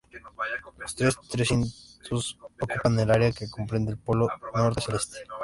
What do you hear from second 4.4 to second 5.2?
norte celeste.